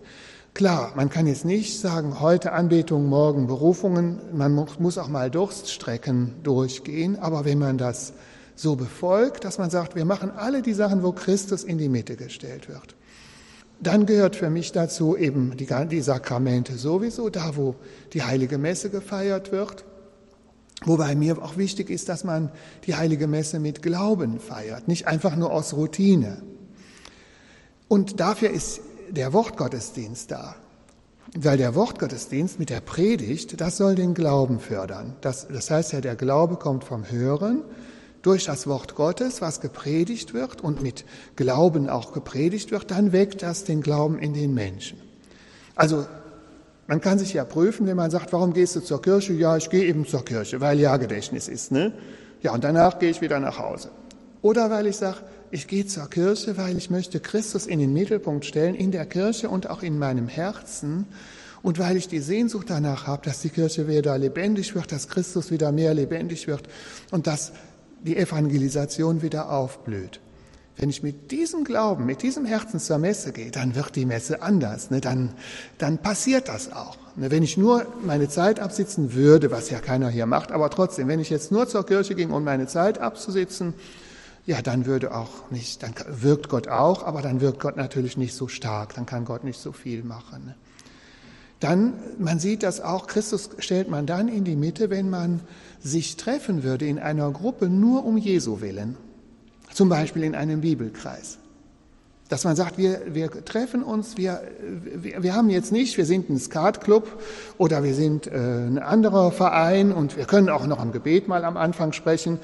Klar, 0.54 0.92
man 0.96 1.10
kann 1.10 1.28
jetzt 1.28 1.46
nicht 1.46 1.80
sagen, 1.80 2.20
heute 2.20 2.52
Anbetung, 2.52 3.08
morgen 3.08 3.48
Berufungen. 3.48 4.20
Man 4.34 4.54
muss 4.80 4.98
auch 4.98 5.08
mal 5.08 5.32
Durststrecken 5.32 6.36
durchgehen. 6.44 7.18
Aber 7.18 7.46
wenn 7.46 7.58
man 7.58 7.78
das 7.78 8.14
so 8.56 8.76
befolgt, 8.76 9.46
dass 9.46 9.58
man 9.58 9.70
sagt, 9.70 9.96
wir 9.96 10.06
machen 10.06 10.30
alle 10.30 10.62
die 10.62 10.74
Sachen, 10.74 11.04
wo 11.04 11.14
Christus 11.14 11.64
in 11.64 11.78
die 11.78 11.88
Mitte 11.88 12.18
gestellt 12.18 12.68
wird, 12.68 12.96
dann 13.80 14.06
gehört 14.06 14.36
für 14.36 14.50
mich 14.50 14.74
dazu 14.74 15.18
eben 15.18 15.56
die, 15.58 15.68
die 15.90 16.02
Sakramente 16.02 16.78
sowieso, 16.78 17.30
da 17.30 17.56
wo 17.56 17.76
die 18.14 18.24
heilige 18.24 18.58
Messe 18.58 18.90
gefeiert 18.90 19.52
wird. 19.52 19.86
Wobei 20.84 21.16
mir 21.16 21.42
auch 21.42 21.58
wichtig 21.58 21.90
ist, 21.90 22.10
dass 22.10 22.24
man 22.24 22.52
die 22.88 22.96
heilige 22.96 23.28
Messe 23.28 23.60
mit 23.60 23.84
Glauben 23.84 24.40
feiert, 24.40 24.88
nicht 24.88 25.08
einfach 25.08 25.36
nur 25.36 25.52
aus 25.52 25.74
Routine. 25.74 26.42
Und 27.88 28.20
dafür 28.20 28.50
ist 28.50 28.82
der 29.10 29.34
Wortgottesdienst 29.34 30.32
da. 30.32 30.56
Weil 31.36 31.58
der 31.58 31.76
Wortgottesdienst 31.76 32.60
mit 32.60 32.70
der 32.70 32.82
Predigt, 32.82 33.62
das 33.62 33.78
soll 33.78 33.96
den 33.96 34.14
Glauben 34.14 34.60
fördern. 34.60 35.16
Das, 35.22 35.48
das 35.48 35.70
heißt 35.70 35.94
ja, 35.94 36.02
der 36.02 36.16
Glaube 36.16 36.58
kommt 36.58 36.84
vom 36.84 37.10
Hören 37.10 37.64
durch 38.22 38.46
das 38.46 38.68
Wort 38.68 38.96
Gottes, 38.96 39.42
was 39.42 39.62
gepredigt 39.62 40.34
wird 40.34 40.62
und 40.62 40.82
mit 40.82 41.06
Glauben 41.36 41.90
auch 41.90 42.12
gepredigt 42.12 42.72
wird, 42.72 42.92
dann 42.92 43.12
weckt 43.12 43.44
das 43.44 43.64
den 43.64 43.82
Glauben 43.82 44.20
in 44.20 44.34
den 44.34 44.54
Menschen. 44.54 45.00
Also 45.76 46.06
man 46.88 47.02
kann 47.02 47.20
sich 47.20 47.34
ja 47.34 47.46
prüfen, 47.46 47.88
wenn 47.88 47.96
man 47.96 48.12
sagt, 48.12 48.34
warum 48.34 48.54
gehst 48.54 48.76
du 48.76 48.82
zur 48.82 49.02
Kirche? 49.02 49.34
Ja, 49.34 49.58
ich 49.58 49.70
gehe 49.70 49.86
eben 49.86 50.06
zur 50.06 50.26
Kirche, 50.26 50.62
weil 50.62 50.80
ja 50.80 50.98
Gedächtnis 50.98 51.48
ist. 51.48 51.72
Ne? 51.72 51.94
Ja, 52.42 52.54
und 52.54 52.64
danach 52.64 53.00
gehe 53.00 53.10
ich 53.10 53.22
wieder 53.22 53.40
nach 53.40 53.60
Hause. 53.60 53.90
Oder 54.42 54.70
weil 54.70 54.88
ich 54.88 54.98
sage, 54.98 55.18
ich 55.52 55.68
gehe 55.68 55.86
zur 55.86 56.10
Kirche, 56.10 56.58
weil 56.58 56.78
ich 56.78 56.90
möchte 56.90 57.20
Christus 57.20 57.68
in 57.68 57.80
den 57.80 57.94
Mittelpunkt 57.94 58.46
stellen, 58.46 58.74
in 58.74 58.92
der 58.92 59.06
Kirche 59.06 59.50
und 59.50 59.70
auch 59.70 59.84
in 59.84 60.00
meinem 60.00 60.28
Herzen. 60.28 61.06
Und 61.62 61.78
weil 61.78 61.98
ich 61.98 62.08
die 62.08 62.20
Sehnsucht 62.20 62.70
danach 62.70 63.06
habe, 63.06 63.24
dass 63.24 63.42
die 63.42 63.50
Kirche 63.50 63.88
wieder 63.88 64.18
lebendig 64.18 64.74
wird, 64.74 64.92
dass 64.92 65.08
Christus 65.08 65.52
wieder 65.52 65.72
mehr 65.72 65.94
lebendig 65.94 66.48
wird 66.48 66.64
und 67.12 67.28
dass 67.28 67.52
die 68.04 68.18
Evangelisation 68.18 69.22
wieder 69.22 69.52
aufblüht. 69.52 70.20
Wenn 70.82 70.90
ich 70.90 71.04
mit 71.04 71.30
diesem 71.30 71.64
Glauben, 71.64 72.08
mit 72.08 72.24
diesem 72.24 72.44
Herzen 72.44 72.80
zur 72.80 72.98
Messe 72.98 73.34
gehe, 73.34 73.52
dann 73.52 73.76
wird 73.76 73.96
die 73.96 74.08
Messe 74.08 74.42
anders. 74.42 74.90
Ne? 74.90 75.00
Dann, 75.00 75.30
dann 75.78 76.00
passiert 76.00 76.48
das 76.48 76.74
auch. 76.74 76.98
Ne? 77.16 77.30
Wenn 77.30 77.44
ich 77.44 77.56
nur 77.56 77.86
meine 78.04 78.30
Zeit 78.30 78.60
absitzen 78.60 79.14
würde, 79.14 79.52
was 79.52 79.70
ja 79.70 79.78
keiner 79.78 80.10
hier 80.10 80.26
macht, 80.26 80.52
aber 80.52 80.72
trotzdem, 80.72 81.08
wenn 81.08 81.20
ich 81.20 81.30
jetzt 81.30 81.52
nur 81.52 81.68
zur 81.68 81.86
Kirche 81.86 82.16
ging, 82.16 82.32
um 82.32 82.44
meine 82.44 82.66
Zeit 82.66 82.98
abzusitzen, 82.98 83.76
ja, 84.48 84.64
dann 84.64 84.88
würde 84.88 85.14
auch 85.14 85.52
nicht, 85.52 85.84
dann 85.84 85.94
wirkt 86.08 86.50
Gott 86.50 86.68
auch, 86.68 87.04
aber 87.04 87.22
dann 87.22 87.42
wirkt 87.42 87.60
Gott 87.60 87.78
natürlich 87.78 88.18
nicht 88.18 88.34
so 88.34 88.48
stark, 88.48 88.96
dann 88.96 89.06
kann 89.06 89.24
Gott 89.24 89.44
nicht 89.44 89.60
so 89.60 89.74
viel 89.74 90.04
machen. 90.04 90.46
Ne? 90.46 90.56
Dann, 91.60 91.94
man 92.18 92.40
sieht 92.40 92.64
das 92.64 92.82
auch, 92.82 93.06
Christus 93.06 93.52
stellt 93.60 93.88
man 93.88 94.08
dann 94.08 94.28
in 94.28 94.46
die 94.46 94.56
Mitte, 94.56 94.90
wenn 94.90 95.12
man 95.12 95.42
sich 95.80 96.18
treffen 96.18 96.64
würde 96.64 96.88
in 96.88 96.98
einer 96.98 97.30
Gruppe 97.30 97.70
nur 97.70 98.04
um 98.04 98.18
Jesu 98.18 98.62
willen. 98.62 98.98
Zum 99.74 99.90
Beispiel 99.90 100.24
in 100.24 100.36
einem 100.36 100.62
Bibelkreis. 100.62 101.38
Dass 102.30 102.46
man 102.46 102.56
sagt, 102.56 102.78
wir, 102.78 103.02
wir 103.08 103.30
treffen 103.44 103.84
uns, 103.84 104.16
wir, 104.16 104.42
wir, 104.96 105.22
wir 105.22 105.36
haben 105.36 105.50
jetzt 105.50 105.72
nicht, 105.72 105.98
wir 105.98 106.06
sind 106.06 106.30
ein 106.30 106.40
Skatclub 106.40 107.22
oder 107.58 107.84
wir 107.84 107.94
sind 107.94 108.28
äh, 108.28 108.32
ein 108.32 108.80
anderer 108.80 109.32
Verein 109.32 109.92
und 109.92 110.16
wir 110.16 110.26
können 110.26 110.50
auch 110.50 110.66
noch 110.66 110.80
ein 110.80 110.94
Gebet 110.94 111.28
mal 111.28 111.44
am 111.44 111.58
Anfang 111.58 111.92
sprechen. 111.92 112.40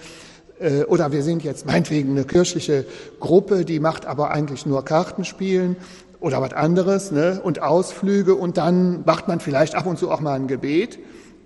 Äh, 0.59 0.83
oder 0.83 1.11
wir 1.11 1.23
sind 1.23 1.43
jetzt 1.43 1.65
meinetwegen 1.65 2.11
eine 2.11 2.25
kirchliche 2.25 2.85
Gruppe, 3.19 3.63
die 3.63 3.79
macht 3.79 4.05
aber 4.05 4.31
eigentlich 4.31 4.65
nur 4.65 4.83
Kartenspielen 4.83 5.77
oder 6.19 6.41
was 6.41 6.53
anderes 6.53 7.11
ne? 7.11 7.39
und 7.41 7.61
Ausflüge 7.61 8.35
und 8.35 8.57
dann 8.57 9.03
macht 9.05 9.27
man 9.27 9.39
vielleicht 9.39 9.75
ab 9.75 9.85
und 9.85 9.97
zu 9.99 10.11
auch 10.11 10.19
mal 10.19 10.33
ein 10.33 10.47
Gebet. 10.47 10.99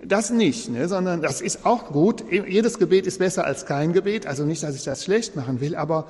Das 0.04 0.30
nicht, 0.30 0.68
ne, 0.68 0.88
sondern 0.88 1.22
das 1.22 1.40
ist 1.40 1.64
auch 1.64 1.92
gut. 1.92 2.24
Jedes 2.30 2.78
Gebet 2.78 3.06
ist 3.06 3.18
besser 3.18 3.44
als 3.44 3.66
kein 3.66 3.92
Gebet. 3.92 4.26
Also 4.26 4.44
nicht, 4.44 4.62
dass 4.62 4.74
ich 4.74 4.82
das 4.82 5.04
schlecht 5.04 5.36
machen 5.36 5.60
will, 5.60 5.76
aber 5.76 6.08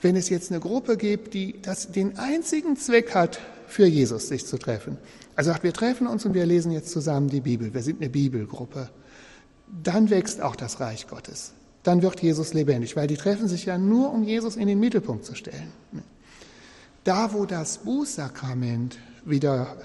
wenn 0.00 0.16
es 0.16 0.28
jetzt 0.28 0.50
eine 0.50 0.60
Gruppe 0.60 0.96
gibt, 0.96 1.34
die 1.34 1.60
das, 1.60 1.90
den 1.90 2.18
einzigen 2.18 2.76
Zweck 2.76 3.14
hat, 3.14 3.40
für 3.66 3.86
Jesus 3.86 4.28
sich 4.28 4.46
zu 4.46 4.58
treffen, 4.58 4.98
also 5.36 5.50
sagt, 5.50 5.64
wir 5.64 5.72
treffen 5.72 6.06
uns 6.06 6.24
und 6.24 6.34
wir 6.34 6.46
lesen 6.46 6.72
jetzt 6.72 6.90
zusammen 6.90 7.28
die 7.28 7.40
Bibel, 7.40 7.74
wir 7.74 7.82
sind 7.82 8.00
eine 8.00 8.10
Bibelgruppe, 8.10 8.88
dann 9.82 10.10
wächst 10.10 10.40
auch 10.40 10.56
das 10.56 10.80
Reich 10.80 11.06
Gottes. 11.08 11.52
Dann 11.82 12.02
wird 12.02 12.22
Jesus 12.22 12.54
lebendig, 12.54 12.96
weil 12.96 13.06
die 13.06 13.16
treffen 13.16 13.48
sich 13.48 13.66
ja 13.66 13.76
nur, 13.76 14.12
um 14.12 14.22
Jesus 14.22 14.56
in 14.56 14.68
den 14.68 14.80
Mittelpunkt 14.80 15.24
zu 15.24 15.34
stellen. 15.34 15.72
Da, 17.02 17.34
wo 17.34 17.44
das 17.44 17.78
Bußsakrament 17.78 18.98
wieder 19.24 19.76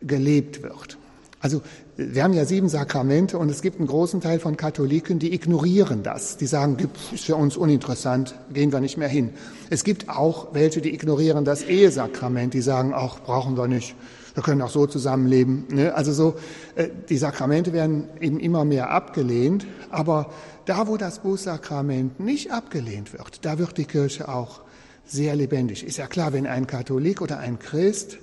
gelebt 0.00 0.62
wird, 0.62 0.98
also 1.42 1.62
wir 1.96 2.22
haben 2.22 2.34
ja 2.34 2.44
sieben 2.44 2.68
Sakramente 2.68 3.38
und 3.38 3.48
es 3.50 3.62
gibt 3.62 3.78
einen 3.78 3.88
großen 3.88 4.20
Teil 4.20 4.38
von 4.38 4.58
Katholiken, 4.58 5.18
die 5.18 5.32
ignorieren 5.32 6.02
das. 6.02 6.36
Die 6.36 6.46
sagen, 6.46 6.76
ist 7.12 7.24
für 7.24 7.36
uns 7.36 7.56
uninteressant, 7.56 8.34
gehen 8.52 8.72
wir 8.72 8.80
nicht 8.80 8.98
mehr 8.98 9.08
hin. 9.08 9.30
Es 9.70 9.82
gibt 9.82 10.10
auch 10.10 10.48
welche, 10.52 10.82
die 10.82 10.92
ignorieren 10.92 11.46
das 11.46 11.62
Ehesakrament, 11.62 12.52
die 12.52 12.60
sagen, 12.60 12.92
auch 12.92 13.20
brauchen 13.20 13.56
wir 13.56 13.68
nicht, 13.68 13.94
wir 14.34 14.42
können 14.42 14.60
auch 14.60 14.70
so 14.70 14.86
zusammenleben. 14.86 15.64
Ne? 15.70 15.94
Also 15.94 16.12
so, 16.12 16.34
äh, 16.74 16.88
die 17.08 17.16
Sakramente 17.16 17.72
werden 17.72 18.04
eben 18.20 18.38
immer 18.38 18.66
mehr 18.66 18.90
abgelehnt, 18.90 19.66
aber 19.90 20.30
da, 20.66 20.88
wo 20.88 20.98
das 20.98 21.20
Bußsakrament 21.20 22.20
nicht 22.20 22.52
abgelehnt 22.52 23.14
wird, 23.14 23.46
da 23.46 23.58
wird 23.58 23.78
die 23.78 23.86
Kirche 23.86 24.28
auch 24.28 24.60
sehr 25.06 25.34
lebendig. 25.34 25.84
Ist 25.84 25.96
ja 25.96 26.06
klar, 26.06 26.34
wenn 26.34 26.46
ein 26.46 26.66
Katholik 26.66 27.22
oder 27.22 27.38
ein 27.38 27.58
Christ 27.58 28.18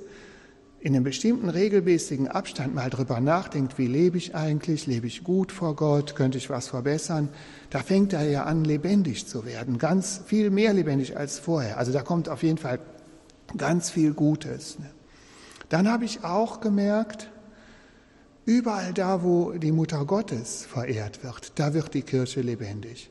in 0.79 0.95
einem 0.95 1.03
bestimmten 1.03 1.49
regelmäßigen 1.49 2.27
Abstand 2.27 2.75
mal 2.75 2.89
drüber 2.89 3.19
nachdenkt, 3.19 3.77
wie 3.77 3.87
lebe 3.87 4.17
ich 4.17 4.35
eigentlich, 4.35 4.85
lebe 4.85 5.07
ich 5.07 5.23
gut 5.23 5.51
vor 5.51 5.75
Gott, 5.75 6.15
könnte 6.15 6.37
ich 6.37 6.49
was 6.49 6.67
verbessern, 6.67 7.29
da 7.71 7.79
fängt 7.79 8.13
er 8.13 8.29
ja 8.29 8.43
an, 8.43 8.63
lebendig 8.63 9.27
zu 9.27 9.45
werden, 9.45 9.79
ganz 9.79 10.21
viel 10.25 10.51
mehr 10.51 10.73
lebendig 10.73 11.17
als 11.17 11.39
vorher. 11.39 11.77
Also 11.77 11.91
da 11.91 12.03
kommt 12.03 12.29
auf 12.29 12.43
jeden 12.43 12.59
Fall 12.59 12.79
ganz 13.57 13.89
viel 13.89 14.13
Gutes. 14.13 14.77
Ne? 14.77 14.89
Dann 15.69 15.89
habe 15.89 16.05
ich 16.05 16.23
auch 16.23 16.61
gemerkt, 16.61 17.29
überall 18.45 18.93
da, 18.93 19.23
wo 19.23 19.53
die 19.53 19.71
Mutter 19.71 20.05
Gottes 20.05 20.65
verehrt 20.65 21.23
wird, 21.23 21.53
da 21.55 21.73
wird 21.73 21.95
die 21.95 22.03
Kirche 22.03 22.41
lebendig. 22.41 23.09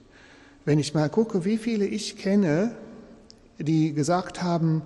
Wenn 0.65 0.79
ich 0.79 0.95
mal 0.95 1.11
gucke, 1.11 1.45
wie 1.45 1.59
viele 1.59 1.85
ich 1.85 2.17
kenne, 2.17 2.77
die 3.59 3.93
gesagt 3.93 4.43
haben, 4.43 4.83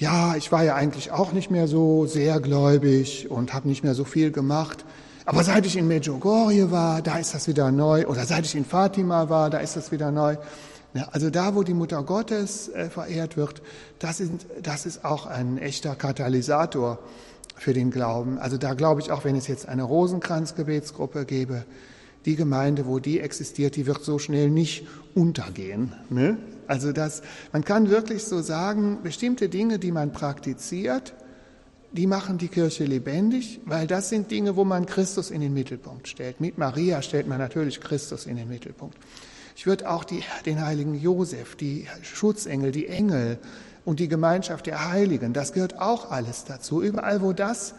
ja, 0.00 0.34
ich 0.34 0.50
war 0.50 0.64
ja 0.64 0.74
eigentlich 0.74 1.12
auch 1.12 1.32
nicht 1.32 1.50
mehr 1.50 1.68
so 1.68 2.06
sehr 2.06 2.40
gläubig 2.40 3.30
und 3.30 3.52
habe 3.52 3.68
nicht 3.68 3.84
mehr 3.84 3.94
so 3.94 4.04
viel 4.04 4.32
gemacht. 4.32 4.86
Aber 5.26 5.44
seit 5.44 5.66
ich 5.66 5.76
in 5.76 5.86
Medjugorje 5.86 6.70
war, 6.70 7.02
da 7.02 7.18
ist 7.18 7.34
das 7.34 7.46
wieder 7.46 7.70
neu. 7.70 8.06
Oder 8.06 8.24
seit 8.24 8.46
ich 8.46 8.56
in 8.56 8.64
Fatima 8.64 9.28
war, 9.28 9.50
da 9.50 9.58
ist 9.58 9.76
das 9.76 9.92
wieder 9.92 10.10
neu. 10.10 10.36
Ja, 10.94 11.08
also 11.12 11.28
da, 11.28 11.54
wo 11.54 11.62
die 11.62 11.74
Mutter 11.74 12.02
Gottes 12.02 12.68
äh, 12.70 12.88
verehrt 12.88 13.36
wird, 13.36 13.60
das, 13.98 14.16
sind, 14.16 14.46
das 14.62 14.86
ist 14.86 15.04
auch 15.04 15.26
ein 15.26 15.58
echter 15.58 15.94
Katalysator 15.94 16.98
für 17.54 17.74
den 17.74 17.90
Glauben. 17.90 18.38
Also 18.38 18.56
da 18.56 18.72
glaube 18.72 19.02
ich 19.02 19.12
auch, 19.12 19.24
wenn 19.24 19.36
es 19.36 19.48
jetzt 19.48 19.68
eine 19.68 19.82
Rosenkranzgebetsgruppe 19.82 21.26
gäbe, 21.26 21.64
die 22.24 22.36
Gemeinde, 22.36 22.86
wo 22.86 22.98
die 22.98 23.20
existiert, 23.20 23.76
die 23.76 23.86
wird 23.86 24.02
so 24.02 24.18
schnell 24.18 24.48
nicht 24.48 24.86
untergehen. 25.14 25.92
Ne? 26.08 26.38
Also 26.70 26.92
das, 26.92 27.22
man 27.52 27.64
kann 27.64 27.90
wirklich 27.90 28.22
so 28.22 28.42
sagen, 28.42 29.00
bestimmte 29.02 29.48
Dinge, 29.48 29.80
die 29.80 29.90
man 29.90 30.12
praktiziert, 30.12 31.14
die 31.90 32.06
machen 32.06 32.38
die 32.38 32.46
Kirche 32.46 32.84
lebendig, 32.84 33.60
weil 33.64 33.88
das 33.88 34.08
sind 34.08 34.30
Dinge, 34.30 34.54
wo 34.54 34.62
man 34.62 34.86
Christus 34.86 35.32
in 35.32 35.40
den 35.40 35.52
Mittelpunkt 35.52 36.06
stellt. 36.06 36.40
Mit 36.40 36.58
Maria 36.58 37.02
stellt 37.02 37.26
man 37.26 37.38
natürlich 37.38 37.80
Christus 37.80 38.24
in 38.24 38.36
den 38.36 38.48
Mittelpunkt. 38.48 38.96
Ich 39.56 39.66
würde 39.66 39.90
auch 39.90 40.04
die, 40.04 40.22
den 40.46 40.64
heiligen 40.64 40.94
Josef, 40.94 41.56
die 41.56 41.88
Schutzengel, 42.02 42.70
die 42.70 42.86
Engel 42.86 43.38
und 43.84 43.98
die 43.98 44.06
Gemeinschaft 44.06 44.66
der 44.66 44.92
Heiligen, 44.92 45.32
das 45.32 45.52
gehört 45.52 45.80
auch 45.80 46.12
alles 46.12 46.44
dazu. 46.44 46.80
Überall, 46.80 47.20
wo 47.20 47.32
das, 47.32 47.74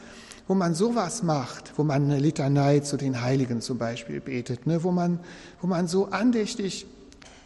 wo 0.50 0.54
man 0.54 0.76
sowas 0.76 1.24
macht, 1.24 1.72
wo 1.78 1.86
man 1.86 2.04
eine 2.04 2.20
Litanei 2.20 2.82
zu 2.82 2.98
den 2.98 3.22
Heiligen 3.22 3.62
zum 3.62 3.78
Beispiel 3.78 4.20
betet, 4.20 4.68
ne, 4.68 4.84
wo, 4.84 4.92
man, 4.92 5.22
wo 5.62 5.68
man 5.68 5.88
so 5.88 6.08
andächtig 6.08 6.88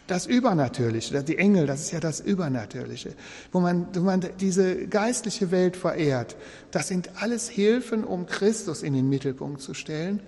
das 0.06 0.26
Übernatürliche, 0.26 1.22
die 1.22 1.38
Engel, 1.38 1.66
das 1.66 1.80
ist 1.82 1.90
ja 1.92 2.00
das 2.00 2.20
Übernatürliche, 2.20 3.14
wo 3.52 3.60
man, 3.60 3.88
wo 3.94 4.00
man 4.00 4.24
diese 4.40 4.86
geistliche 4.86 5.50
Welt 5.50 5.76
verehrt, 5.76 6.36
das 6.70 6.88
sind 6.88 7.10
alles 7.20 7.48
Hilfen, 7.48 8.04
um 8.04 8.26
Christus 8.26 8.82
in 8.82 8.94
den 8.94 9.08
Mittelpunkt 9.08 9.60
zu 9.60 9.74
stellen 9.74 10.20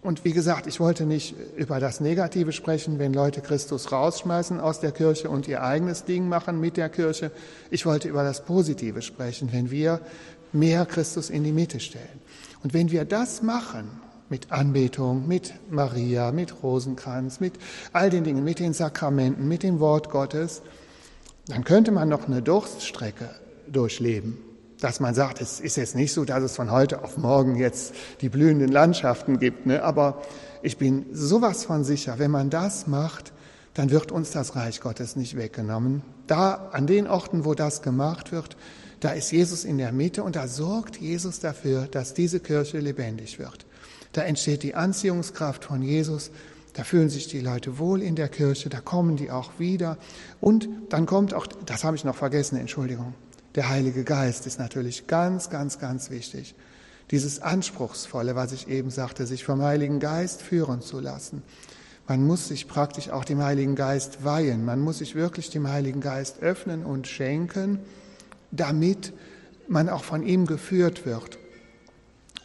und 0.00 0.24
wie 0.24 0.32
gesagt, 0.32 0.66
ich 0.68 0.78
wollte 0.78 1.04
nicht 1.04 1.34
über 1.56 1.80
das 1.80 2.00
Negative 2.00 2.52
sprechen, 2.52 2.98
wenn 3.00 3.12
Leute 3.12 3.40
Christus 3.40 3.90
rausschmeißen 3.90 4.60
aus 4.60 4.78
der 4.80 4.92
Kirche 4.92 5.28
und 5.28 5.48
ihr 5.48 5.62
eigenes 5.62 6.04
Ding 6.04 6.28
machen 6.28 6.60
mit 6.60 6.76
der 6.76 6.88
Kirche. 6.88 7.32
Ich 7.70 7.84
wollte 7.84 8.08
über 8.08 8.22
das 8.22 8.44
Positive 8.44 9.02
sprechen, 9.02 9.52
wenn 9.52 9.70
wir 9.72 10.00
mehr 10.52 10.86
Christus 10.86 11.30
in 11.30 11.42
die 11.42 11.52
Mitte 11.52 11.80
stellen. 11.80 12.22
Und 12.62 12.74
wenn 12.74 12.92
wir 12.92 13.04
das 13.04 13.42
machen, 13.42 13.90
mit 14.30 14.52
Anbetung, 14.52 15.26
mit 15.26 15.54
Maria, 15.70 16.32
mit 16.32 16.62
Rosenkranz, 16.62 17.40
mit 17.40 17.54
all 17.92 18.10
den 18.10 18.24
Dingen, 18.24 18.44
mit 18.44 18.58
den 18.58 18.72
Sakramenten, 18.72 19.48
mit 19.48 19.62
dem 19.62 19.80
Wort 19.80 20.10
Gottes, 20.10 20.62
dann 21.46 21.64
könnte 21.64 21.92
man 21.92 22.08
noch 22.08 22.26
eine 22.26 22.42
Durststrecke 22.42 23.30
durchleben 23.70 24.38
dass 24.80 25.00
man 25.00 25.14
sagt, 25.14 25.40
es 25.40 25.60
ist 25.60 25.76
jetzt 25.76 25.96
nicht 25.96 26.12
so, 26.12 26.24
dass 26.24 26.42
es 26.42 26.56
von 26.56 26.70
heute 26.70 27.02
auf 27.02 27.16
morgen 27.16 27.56
jetzt 27.56 27.94
die 28.20 28.28
blühenden 28.28 28.70
Landschaften 28.70 29.38
gibt, 29.38 29.66
ne? 29.66 29.82
aber 29.82 30.22
ich 30.62 30.78
bin 30.78 31.06
sowas 31.12 31.64
von 31.64 31.84
sicher, 31.84 32.18
wenn 32.18 32.30
man 32.30 32.50
das 32.50 32.86
macht, 32.86 33.32
dann 33.74 33.90
wird 33.90 34.10
uns 34.10 34.30
das 34.30 34.56
Reich 34.56 34.80
Gottes 34.80 35.16
nicht 35.16 35.36
weggenommen. 35.36 36.02
Da, 36.26 36.68
an 36.72 36.86
den 36.86 37.06
Orten, 37.06 37.44
wo 37.44 37.54
das 37.54 37.82
gemacht 37.82 38.32
wird, 38.32 38.56
da 39.00 39.10
ist 39.10 39.30
Jesus 39.30 39.64
in 39.64 39.78
der 39.78 39.92
Mitte 39.92 40.24
und 40.24 40.34
da 40.34 40.48
sorgt 40.48 40.96
Jesus 40.96 41.38
dafür, 41.38 41.86
dass 41.86 42.14
diese 42.14 42.40
Kirche 42.40 42.80
lebendig 42.80 43.38
wird. 43.38 43.66
Da 44.12 44.22
entsteht 44.22 44.62
die 44.62 44.74
Anziehungskraft 44.74 45.64
von 45.64 45.82
Jesus, 45.82 46.30
da 46.74 46.84
fühlen 46.84 47.08
sich 47.08 47.28
die 47.28 47.40
Leute 47.40 47.78
wohl 47.78 48.02
in 48.02 48.14
der 48.14 48.28
Kirche, 48.28 48.68
da 48.68 48.80
kommen 48.80 49.16
die 49.16 49.30
auch 49.30 49.58
wieder 49.58 49.98
und 50.40 50.68
dann 50.90 51.06
kommt 51.06 51.34
auch, 51.34 51.46
das 51.46 51.84
habe 51.84 51.96
ich 51.96 52.04
noch 52.04 52.14
vergessen, 52.14 52.56
Entschuldigung, 52.56 53.14
der 53.54 53.68
Heilige 53.68 54.04
Geist 54.04 54.46
ist 54.46 54.58
natürlich 54.58 55.06
ganz, 55.06 55.50
ganz, 55.50 55.78
ganz 55.78 56.10
wichtig. 56.10 56.54
Dieses 57.10 57.40
Anspruchsvolle, 57.40 58.36
was 58.36 58.52
ich 58.52 58.68
eben 58.68 58.90
sagte, 58.90 59.26
sich 59.26 59.44
vom 59.44 59.62
Heiligen 59.62 59.98
Geist 59.98 60.42
führen 60.42 60.82
zu 60.82 61.00
lassen. 61.00 61.42
Man 62.06 62.26
muss 62.26 62.48
sich 62.48 62.68
praktisch 62.68 63.10
auch 63.10 63.24
dem 63.24 63.42
Heiligen 63.42 63.74
Geist 63.74 64.24
weihen. 64.24 64.64
Man 64.64 64.80
muss 64.80 64.98
sich 64.98 65.14
wirklich 65.14 65.50
dem 65.50 65.68
Heiligen 65.68 66.00
Geist 66.00 66.40
öffnen 66.40 66.84
und 66.84 67.06
schenken, 67.06 67.80
damit 68.50 69.12
man 69.68 69.88
auch 69.88 70.04
von 70.04 70.22
ihm 70.22 70.46
geführt 70.46 71.04
wird. 71.04 71.38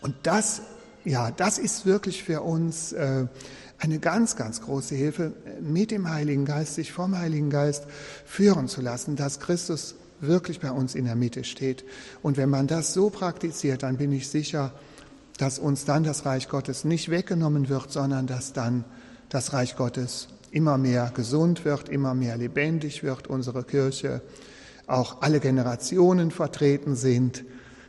Und 0.01 0.15
das, 0.23 0.61
ja, 1.05 1.31
das 1.31 1.57
ist 1.57 1.85
wirklich 1.85 2.23
für 2.23 2.41
uns 2.41 2.93
äh, 2.93 3.27
eine 3.79 3.99
ganz, 3.99 4.35
ganz 4.35 4.61
große 4.61 4.95
Hilfe, 4.95 5.33
mit 5.61 5.91
dem 5.91 6.09
Heiligen 6.09 6.45
Geist, 6.45 6.75
sich 6.75 6.91
vom 6.91 7.17
Heiligen 7.17 7.49
Geist 7.49 7.85
führen 8.25 8.67
zu 8.67 8.81
lassen, 8.81 9.15
dass 9.15 9.39
Christus 9.39 9.95
wirklich 10.21 10.59
bei 10.61 10.71
uns 10.71 10.95
in 10.95 11.05
der 11.05 11.15
Mitte 11.15 11.43
steht. 11.43 11.83
Und 12.21 12.37
wenn 12.37 12.49
man 12.49 12.67
das 12.67 12.93
so 12.93 13.09
praktiziert, 13.09 13.83
dann 13.83 13.97
bin 13.97 14.13
ich 14.13 14.29
sicher, 14.29 14.71
dass 15.37 15.59
uns 15.59 15.83
dann 15.83 16.03
das 16.03 16.25
Reich 16.25 16.47
Gottes 16.47 16.85
nicht 16.85 17.09
weggenommen 17.09 17.67
wird, 17.67 17.91
sondern 17.91 18.27
dass 18.27 18.53
dann 18.53 18.85
das 19.29 19.51
Reich 19.51 19.75
Gottes 19.75 20.29
immer 20.51 20.77
mehr 20.77 21.11
gesund 21.13 21.65
wird, 21.65 21.89
immer 21.89 22.13
mehr 22.13 22.37
lebendig 22.37 23.03
wird, 23.03 23.27
unsere 23.27 23.63
Kirche, 23.63 24.21
auch 24.87 25.21
alle 25.21 25.39
Generationen 25.39 26.31
vertreten 26.31 26.95
sind. 26.95 27.43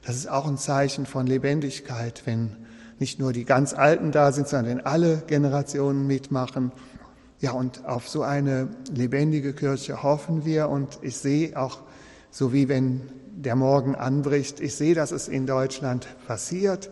Das 0.05 0.17
ist 0.17 0.29
auch 0.29 0.47
ein 0.47 0.59
Zeichen 0.59 1.07
von 1.07 1.27
Lebendigkeit, 1.27 2.23
wenn 2.25 2.64
nicht 2.99 3.19
nur 3.19 3.33
die 3.33 3.45
ganz 3.45 3.75
Alten 3.75 4.13
da 4.13 4.33
sind, 4.33 4.49
sondern 4.49 4.81
alle 4.81 5.23
Generationen 5.27 6.07
mitmachen. 6.07 6.73
Ja, 7.41 7.53
und 7.53 7.85
auf 7.85 8.09
so 8.09 8.23
eine 8.23 8.69
lebendige 8.95 9.53
Kirche 9.53 10.03
hoffen 10.03 10.45
wir 10.45 10.69
und 10.69 10.99
ich 11.03 11.17
sehe 11.17 11.59
auch 11.61 11.81
so 12.31 12.53
wie 12.53 12.69
wenn 12.69 13.03
der 13.37 13.57
Morgen 13.57 13.95
anbricht. 13.95 14.61
Ich 14.61 14.75
sehe, 14.75 14.95
dass 14.95 15.11
es 15.11 15.29
in 15.29 15.47
Deutschland 15.47 16.07
passiert 16.27 16.91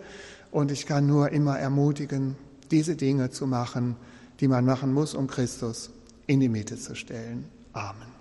und 0.51 0.71
ich 0.71 0.87
kann 0.87 1.07
nur 1.07 1.31
immer 1.31 1.59
ermutigen, 1.59 2.37
diese 2.71 2.97
Dinge 2.97 3.31
zu 3.31 3.47
machen, 3.47 3.97
die 4.41 4.49
man 4.49 4.65
machen 4.65 4.93
muss, 4.93 5.15
um 5.15 5.27
Christus 5.27 5.91
in 6.27 6.41
die 6.41 6.49
Mitte 6.49 6.77
zu 6.77 6.95
stellen. 6.95 7.45
Amen. 7.73 8.12